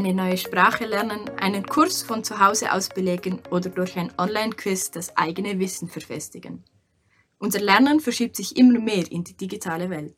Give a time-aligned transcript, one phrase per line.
[0.00, 4.90] eine neue Sprache lernen, einen Kurs von zu Hause aus belegen oder durch ein Online-Quiz
[4.90, 6.64] das eigene Wissen verfestigen.
[7.38, 10.16] Unser Lernen verschiebt sich immer mehr in die digitale Welt.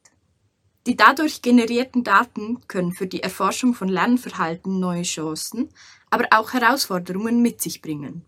[0.86, 5.68] Die dadurch generierten Daten können für die Erforschung von Lernverhalten neue Chancen,
[6.11, 8.25] aber auch Herausforderungen mit sich bringen.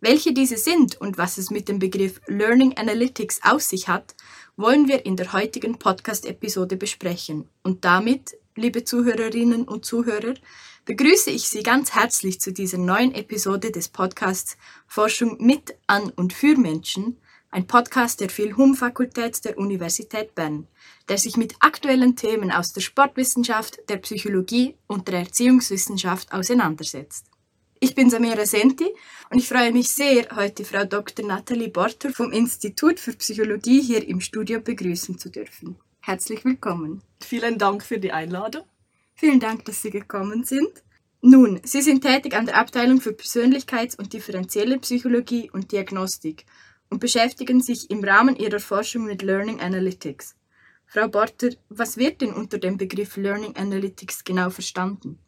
[0.00, 4.14] Welche diese sind und was es mit dem Begriff Learning Analytics auf sich hat,
[4.56, 7.48] wollen wir in der heutigen Podcast-Episode besprechen.
[7.64, 10.34] Und damit, liebe Zuhörerinnen und Zuhörer,
[10.84, 14.56] begrüße ich Sie ganz herzlich zu dieser neuen Episode des Podcasts
[14.86, 17.18] Forschung mit, an und für Menschen,
[17.50, 20.66] ein Podcast der Phil-Hum-Fakultät der Universität Bern,
[21.08, 27.26] der sich mit aktuellen Themen aus der Sportwissenschaft, der Psychologie und der Erziehungswissenschaft auseinandersetzt.
[27.80, 28.88] Ich bin Samira Senti
[29.30, 31.26] und ich freue mich sehr, heute Frau Dr.
[31.26, 35.76] Nathalie Borter vom Institut für Psychologie hier im Studio begrüßen zu dürfen.
[36.00, 37.02] Herzlich willkommen.
[37.22, 38.64] Vielen Dank für die Einladung.
[39.24, 40.68] Vielen Dank, dass Sie gekommen sind.
[41.22, 46.44] Nun, Sie sind tätig an der Abteilung für Persönlichkeits- und differenzielle Psychologie und Diagnostik
[46.90, 50.36] und beschäftigen sich im Rahmen Ihrer Forschung mit Learning Analytics.
[50.84, 55.18] Frau Borter, was wird denn unter dem Begriff Learning Analytics genau verstanden?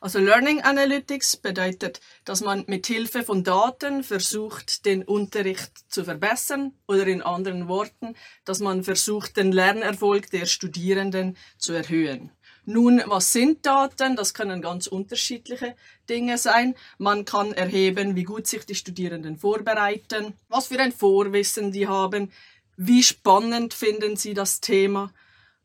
[0.00, 6.72] Also Learning Analytics bedeutet, dass man mit Hilfe von Daten versucht, den Unterricht zu verbessern
[6.88, 8.14] oder in anderen Worten,
[8.46, 12.32] dass man versucht, den Lernerfolg der Studierenden zu erhöhen.
[12.66, 14.16] Nun, was sind Daten?
[14.16, 15.76] Das können ganz unterschiedliche
[16.08, 16.74] Dinge sein.
[16.98, 22.32] Man kann erheben, wie gut sich die Studierenden vorbereiten, was für ein Vorwissen die haben,
[22.76, 25.12] wie spannend finden sie das Thema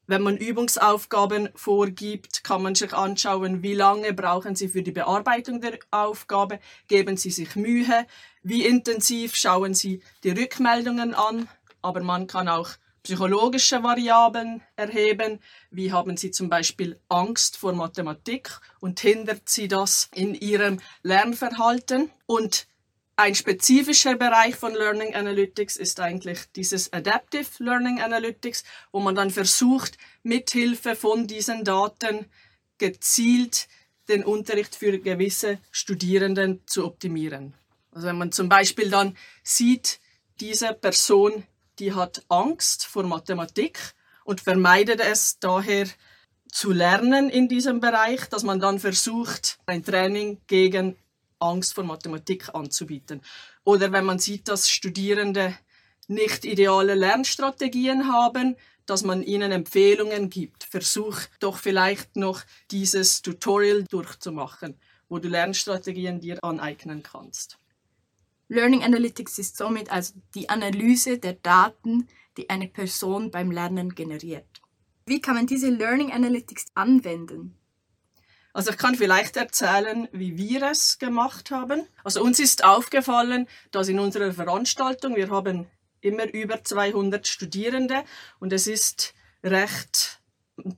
[0.09, 5.61] wenn man Übungsaufgaben vorgibt, kann man sich anschauen, wie lange brauchen Sie für die Bearbeitung
[5.61, 8.07] der Aufgabe, geben Sie sich Mühe,
[8.41, 11.47] wie intensiv schauen Sie die Rückmeldungen an,
[11.83, 12.71] aber man kann auch
[13.09, 15.39] psychologische Variablen erheben.
[15.71, 18.51] Wie haben Sie zum Beispiel Angst vor Mathematik
[18.81, 22.11] und hindert Sie das in Ihrem Lernverhalten?
[22.27, 22.67] Und
[23.15, 29.31] ein spezifischer Bereich von Learning Analytics ist eigentlich dieses Adaptive Learning Analytics, wo man dann
[29.31, 32.27] versucht, mithilfe von diesen Daten
[32.77, 33.67] gezielt
[34.07, 37.55] den Unterricht für gewisse Studierenden zu optimieren.
[37.91, 39.99] Also wenn man zum Beispiel dann sieht,
[40.39, 41.43] diese Person,
[41.79, 43.79] die hat Angst vor Mathematik
[44.23, 45.87] und vermeidet es daher
[46.51, 50.97] zu lernen in diesem Bereich, dass man dann versucht, ein Training gegen
[51.39, 53.21] Angst vor Mathematik anzubieten.
[53.63, 55.57] Oder wenn man sieht, dass Studierende
[56.07, 60.63] nicht ideale Lernstrategien haben, dass man ihnen Empfehlungen gibt.
[60.63, 62.41] Versuch doch vielleicht noch
[62.71, 67.58] dieses Tutorial durchzumachen, wo du Lernstrategien dir aneignen kannst.
[68.49, 74.47] Learning Analytics ist somit also die Analyse der Daten, die eine Person beim Lernen generiert.
[75.05, 77.55] Wie kann man diese Learning Analytics anwenden?
[78.51, 81.85] Also ich kann vielleicht erzählen, wie wir es gemacht haben.
[82.03, 85.67] Also uns ist aufgefallen, dass in unserer Veranstaltung, wir haben
[86.01, 88.03] immer über 200 Studierende
[88.39, 90.18] und es ist recht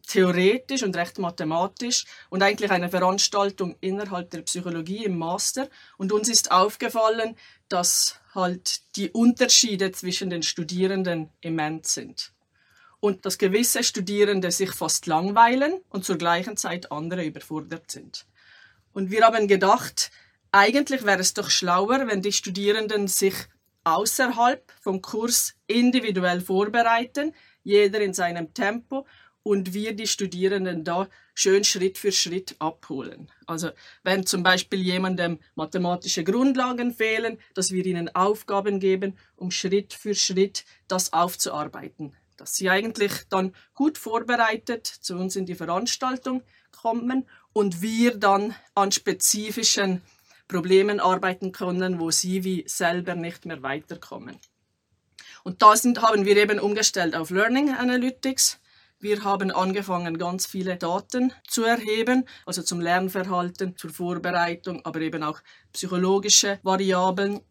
[0.07, 5.69] theoretisch und recht mathematisch und eigentlich eine Veranstaltung innerhalb der Psychologie im Master.
[5.97, 7.35] Und uns ist aufgefallen,
[7.69, 12.33] dass halt die Unterschiede zwischen den Studierenden immens sind
[13.01, 18.25] und dass gewisse Studierende sich fast langweilen und zur gleichen Zeit andere überfordert sind.
[18.93, 20.11] Und wir haben gedacht,
[20.51, 23.33] eigentlich wäre es doch schlauer, wenn die Studierenden sich
[23.83, 29.05] außerhalb vom Kurs individuell vorbereiten, jeder in seinem Tempo
[29.43, 33.31] und wir die Studierenden da schön Schritt für Schritt abholen.
[33.47, 33.71] Also
[34.03, 40.15] wenn zum Beispiel jemandem mathematische Grundlagen fehlen, dass wir ihnen Aufgaben geben, um Schritt für
[40.15, 46.41] Schritt das aufzuarbeiten dass sie eigentlich dann gut vorbereitet zu uns in die Veranstaltung
[46.71, 50.01] kommen und wir dann an spezifischen
[50.47, 54.37] Problemen arbeiten können, wo sie wie selber nicht mehr weiterkommen.
[55.43, 58.59] Und da sind, haben wir eben umgestellt auf Learning Analytics.
[59.01, 65.23] Wir haben angefangen, ganz viele Daten zu erheben, also zum Lernverhalten, zur Vorbereitung, aber eben
[65.23, 65.41] auch
[65.73, 67.41] psychologische Variablen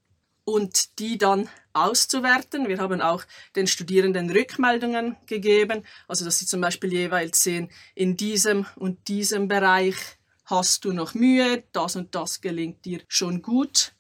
[0.45, 2.69] und die dann auszuwerten.
[2.69, 3.25] Wir haben auch
[3.57, 9.49] den Studierenden Rückmeldungen gegeben, also dass sie zum Beispiel jeweils sehen, in diesem und diesem
[9.49, 9.97] Bereich
[10.45, 13.93] hast du noch Mühe, das und das gelingt dir schon gut.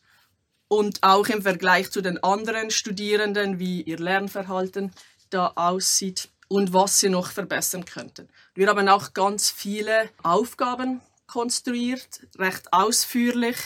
[0.69, 4.93] Und auch im Vergleich zu den anderen Studierenden, wie ihr Lernverhalten
[5.31, 8.29] da aussieht und was sie noch verbessern könnten.
[8.55, 13.57] Wir haben auch ganz viele Aufgaben konstruiert, recht ausführlich,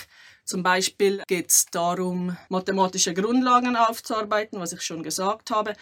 [0.45, 5.73] zum Beispiel geht es darum, mathematische Grundlagen aufzuarbeiten, was ich schon gesagt habe.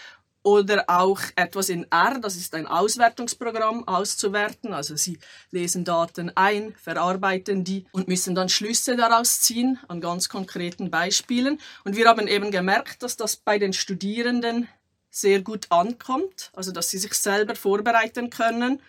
[0.44, 4.72] oder auch etwas in R, das ist ein Auswertungsprogramm, auszuwerten.
[4.72, 5.18] Also sie
[5.52, 11.60] lesen Daten ein, verarbeiten die und müssen dann Schlüsse daraus ziehen an ganz konkreten Beispielen.
[11.84, 14.66] Und wir haben eben gemerkt, dass das bei den Studierenden
[15.12, 18.80] sehr gut ankommt, also dass sie sich selber vorbereiten können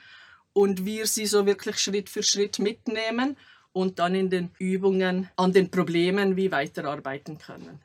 [0.54, 3.38] und wir sie so wirklich Schritt für Schritt mitnehmen
[3.74, 7.81] und dann in den Übungen an den Problemen wie weiterarbeiten können.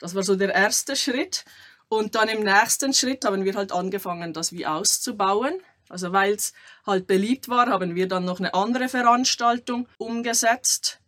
[0.00, 1.44] Das war so der erste Schritt.
[1.88, 5.54] Und dann im nächsten Schritt haben wir halt angefangen, das wie auszubauen.
[5.88, 6.52] Also weil es
[6.86, 11.00] halt beliebt war, haben wir dann noch eine andere Veranstaltung umgesetzt.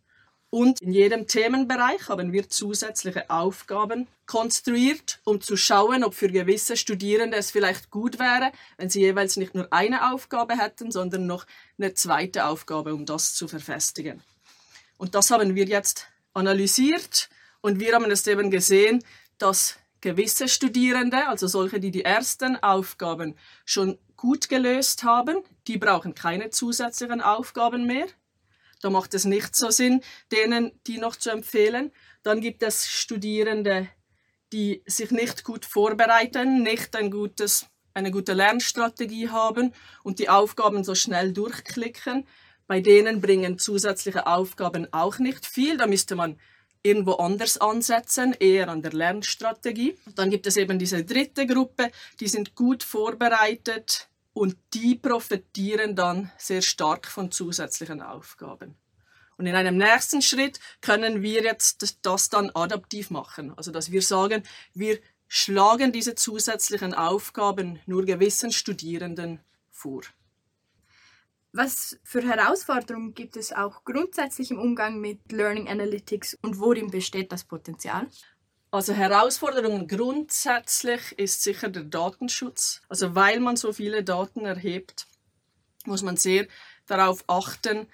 [0.51, 6.75] Und in jedem Themenbereich haben wir zusätzliche Aufgaben konstruiert, um zu schauen, ob für gewisse
[6.75, 11.47] Studierende es vielleicht gut wäre, wenn sie jeweils nicht nur eine Aufgabe hätten, sondern noch
[11.79, 14.21] eine zweite Aufgabe, um das zu verfestigen.
[14.97, 17.29] Und das haben wir jetzt analysiert
[17.61, 19.05] und wir haben es eben gesehen,
[19.37, 25.37] dass gewisse Studierende, also solche, die die ersten Aufgaben schon gut gelöst haben,
[25.67, 28.07] die brauchen keine zusätzlichen Aufgaben mehr.
[28.81, 30.01] Da macht es nicht so Sinn,
[30.31, 31.91] denen die noch zu empfehlen.
[32.23, 33.87] Dann gibt es Studierende,
[34.51, 39.73] die sich nicht gut vorbereiten, nicht ein gutes, eine gute Lernstrategie haben
[40.03, 42.27] und die Aufgaben so schnell durchklicken.
[42.67, 45.77] Bei denen bringen zusätzliche Aufgaben auch nicht viel.
[45.77, 46.39] Da müsste man
[46.83, 49.97] irgendwo anders ansetzen, eher an der Lernstrategie.
[50.15, 56.31] Dann gibt es eben diese dritte Gruppe, die sind gut vorbereitet und die profitieren dann
[56.37, 58.75] sehr stark von zusätzlichen Aufgaben.
[59.37, 63.53] Und in einem nächsten Schritt können wir jetzt das dann adaptiv machen.
[63.57, 64.43] Also dass wir sagen,
[64.73, 69.39] wir schlagen diese zusätzlichen Aufgaben nur gewissen Studierenden
[69.71, 70.01] vor.
[71.53, 77.31] Was für Herausforderungen gibt es auch grundsätzlich im Umgang mit Learning Analytics und worin besteht
[77.31, 78.07] das Potenzial?
[78.73, 82.81] Also Herausforderungen grundsätzlich ist sicher der Datenschutz.
[82.87, 85.07] Also weil man so viele Daten erhebt,
[85.85, 86.47] muss man sehr
[86.87, 87.87] darauf achten,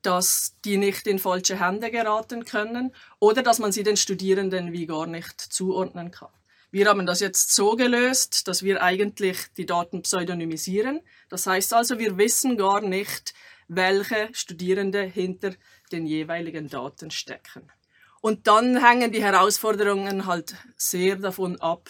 [0.00, 4.86] dass die nicht in falsche Hände geraten können oder dass man sie den Studierenden wie
[4.86, 6.30] gar nicht zuordnen kann.
[6.70, 11.00] Wir haben das jetzt so gelöst, dass wir eigentlich die Daten pseudonymisieren.
[11.28, 13.34] Das heißt also, wir wissen gar nicht,
[13.68, 15.52] welche Studierende hinter
[15.92, 17.70] den jeweiligen Daten stecken.
[18.20, 21.88] Und dann hängen die Herausforderungen halt sehr davon ab,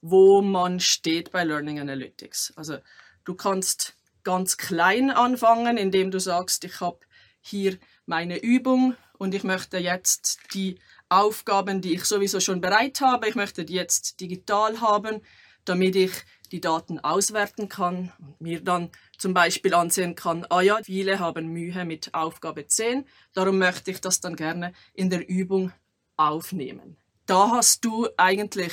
[0.00, 2.52] wo man steht bei Learning Analytics.
[2.56, 2.78] Also
[3.24, 7.00] du kannst ganz klein anfangen, indem du sagst, ich habe
[7.40, 13.28] hier meine Übung und ich möchte jetzt die Aufgaben, die ich sowieso schon bereit habe.
[13.28, 15.22] Ich möchte die jetzt digital haben,
[15.68, 16.12] damit ich
[16.52, 21.48] die Daten auswerten kann und mir dann zum Beispiel ansehen kann, ah ja, viele haben
[21.48, 23.04] Mühe mit Aufgabe 10,
[23.34, 25.72] darum möchte ich das dann gerne in der Übung
[26.16, 26.96] aufnehmen.
[27.26, 28.72] Da hast du eigentlich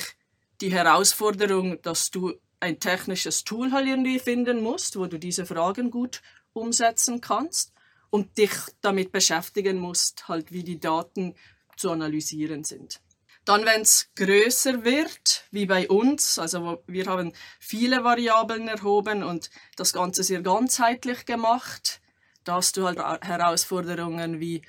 [0.62, 5.92] die Herausforderung, dass du ein technisches Tool halt irgendwie finden musst, wo du diese Fragen
[5.92, 6.22] gut
[6.54, 7.74] umsetzen kannst
[8.10, 8.52] und dich
[8.82, 11.36] damit beschäftigen musst, halt wie die Daten
[11.76, 13.02] zu analysieren sind.
[13.46, 19.50] Dann, wenn es größer wird, wie bei uns, also wir haben viele Variablen erhoben und
[19.76, 22.02] das Ganze sehr ganzheitlich gemacht,
[22.46, 24.62] da hast du halt Herausforderungen wie,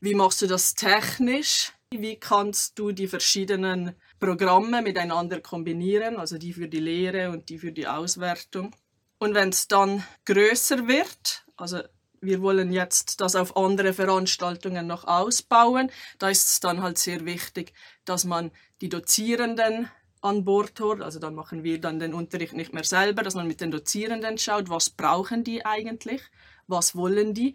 [0.00, 1.72] wie machst du das technisch?
[1.90, 7.58] Wie kannst du die verschiedenen Programme miteinander kombinieren, also die für die Lehre und die
[7.58, 8.74] für die Auswertung?
[9.18, 11.80] Und wenn es dann größer wird, also
[12.20, 15.90] wir wollen jetzt das auf andere Veranstaltungen noch ausbauen.
[16.18, 17.72] Da ist es dann halt sehr wichtig,
[18.04, 19.88] dass man die Dozierenden
[20.20, 21.02] an Bord holt.
[21.02, 24.38] Also dann machen wir dann den Unterricht nicht mehr selber, dass man mit den Dozierenden
[24.38, 26.22] schaut, was brauchen die eigentlich,
[26.66, 27.54] was wollen die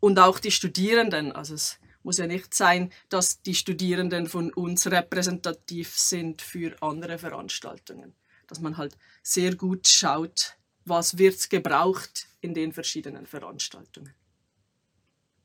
[0.00, 1.32] und auch die Studierenden.
[1.32, 7.18] Also es muss ja nicht sein, dass die Studierenden von uns repräsentativ sind für andere
[7.18, 8.14] Veranstaltungen.
[8.46, 10.55] Dass man halt sehr gut schaut,
[10.86, 14.14] was wird gebraucht in den verschiedenen Veranstaltungen.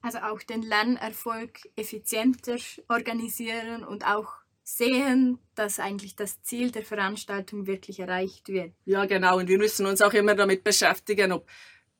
[0.01, 2.57] Also auch den Lernerfolg effizienter
[2.87, 4.33] organisieren und auch
[4.63, 8.73] sehen, dass eigentlich das Ziel der Veranstaltung wirklich erreicht wird.
[8.85, 9.37] Ja, genau.
[9.37, 11.47] Und wir müssen uns auch immer damit beschäftigen, ob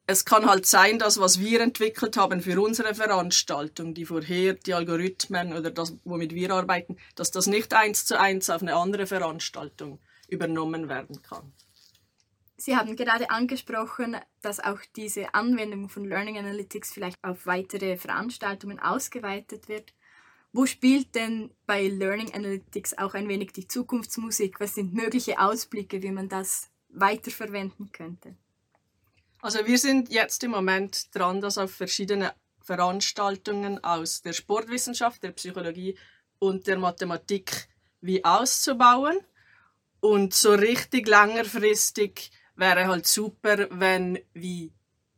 [0.08, 4.74] es kann halt sein, dass was wir entwickelt haben für unsere Veranstaltung, die vorher die
[4.74, 9.06] Algorithmen oder das, womit wir arbeiten, dass das nicht eins zu eins auf eine andere
[9.06, 11.54] Veranstaltung übernommen werden kann.
[12.62, 18.80] Sie haben gerade angesprochen, dass auch diese Anwendung von Learning Analytics vielleicht auf weitere Veranstaltungen
[18.80, 19.96] ausgeweitet wird.
[20.54, 24.60] Wo spielt denn bei Learning Analytics auch ein wenig die Zukunftsmusik?
[24.60, 28.36] Was sind mögliche Ausblicke, wie man das weiterverwenden könnte?
[29.42, 35.32] Also wir sind jetzt im Moment dran, das auf verschiedene Veranstaltungen aus der Sportwissenschaft, der
[35.32, 35.98] Psychologie
[36.38, 37.70] und der Mathematik
[38.02, 39.18] wie auszubauen.
[40.00, 44.72] Und so richtig längerfristig wäre halt super, wenn wie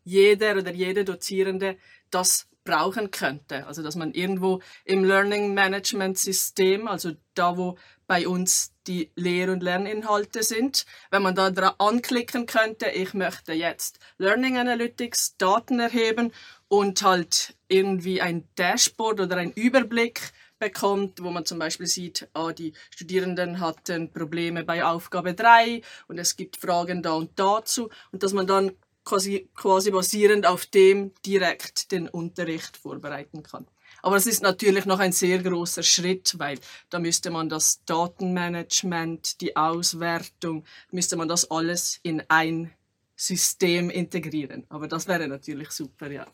[0.04, 1.78] jeder oder jede Dozierende
[2.10, 3.66] das brauchen könnte.
[3.68, 9.52] Also dass man irgendwo im Learning Management System, also da wo bei uns die Lehr-
[9.52, 16.32] und Lerninhalte sind, wenn man da anklicken könnte, ich möchte jetzt Learning Analytics Daten erheben
[16.68, 20.32] und halt irgendwie ein Dashboard oder ein Überblick
[20.64, 26.18] bekommt, wo man zum Beispiel sieht, ah, die Studierenden hatten Probleme bei Aufgabe 3 und
[26.18, 28.72] es gibt Fragen da und dazu und dass man dann
[29.04, 33.68] quasi, quasi basierend auf dem direkt den Unterricht vorbereiten kann.
[34.02, 39.42] Aber es ist natürlich noch ein sehr großer Schritt, weil da müsste man das Datenmanagement,
[39.42, 42.74] die Auswertung, müsste man das alles in ein
[43.16, 44.66] System integrieren.
[44.70, 46.26] Aber das wäre natürlich super, ja.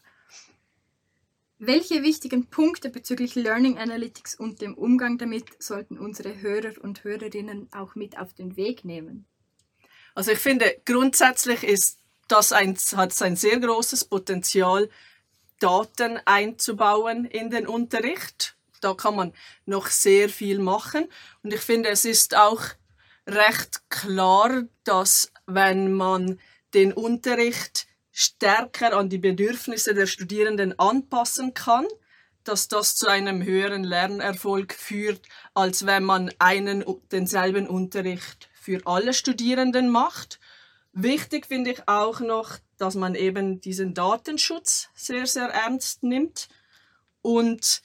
[1.61, 7.67] Welche wichtigen Punkte bezüglich Learning Analytics und dem Umgang damit sollten unsere Hörer und Hörerinnen
[7.73, 9.25] auch mit auf den Weg nehmen?
[10.15, 11.99] Also ich finde, grundsätzlich ist
[12.29, 14.89] das ein, hat ein sehr großes Potenzial,
[15.59, 18.55] Daten einzubauen in den Unterricht.
[18.79, 19.33] Da kann man
[19.65, 21.09] noch sehr viel machen.
[21.43, 22.61] Und ich finde, es ist auch
[23.27, 26.39] recht klar, dass wenn man
[26.73, 27.88] den Unterricht
[28.19, 31.87] stärker an die Bedürfnisse der Studierenden anpassen kann,
[32.43, 35.21] dass das zu einem höheren Lernerfolg führt,
[35.53, 36.83] als wenn man einen
[37.13, 40.41] denselben Unterricht für alle Studierenden macht.
[40.91, 46.49] Wichtig finde ich auch noch, dass man eben diesen Datenschutz sehr, sehr ernst nimmt
[47.21, 47.81] und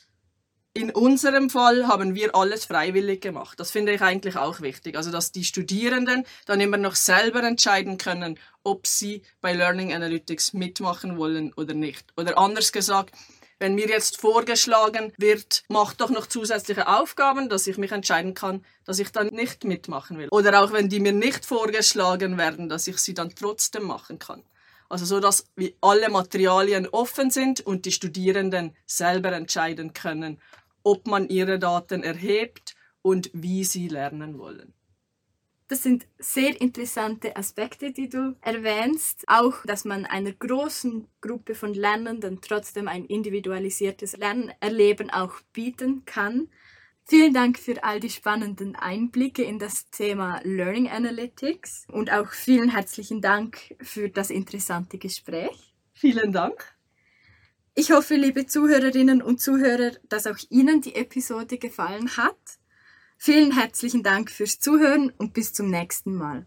[0.75, 3.61] in unserem Fall haben wir alles freiwillig gemacht.
[3.61, 4.97] Das finde ich eigentlich auch wichtig.
[4.97, 10.53] Also, dass die Studierenden dann immer noch selber entscheiden können, ob sie bei Learning Analytics
[10.53, 12.13] mitmachen wollen oder nicht.
[12.17, 13.15] Oder anders gesagt,
[13.61, 18.65] wenn mir jetzt vorgeschlagen wird, mach doch noch zusätzliche Aufgaben, dass ich mich entscheiden kann,
[18.85, 20.29] dass ich dann nicht mitmachen will.
[20.33, 24.43] Oder auch wenn die mir nicht vorgeschlagen werden, dass ich sie dann trotzdem machen kann.
[24.89, 25.47] Also so, dass
[25.81, 30.41] alle Materialien offen sind und die Studierenden selber entscheiden können,
[30.85, 34.75] ob man ihre Daten erhebt und wie sie lernen wollen.
[35.69, 39.25] Das sind sehr interessante Aspekte, die du erwähnst.
[39.29, 46.51] Auch, dass man einer großen Gruppe von Lernenden trotzdem ein individualisiertes Lernerleben auch bieten kann.
[47.07, 52.71] Vielen Dank für all die spannenden Einblicke in das Thema Learning Analytics und auch vielen
[52.71, 55.75] herzlichen Dank für das interessante Gespräch.
[55.93, 56.74] Vielen Dank.
[57.77, 62.39] Ich hoffe, liebe Zuhörerinnen und Zuhörer, dass auch Ihnen die Episode gefallen hat.
[63.17, 66.43] Vielen herzlichen Dank fürs Zuhören und bis zum nächsten Mal.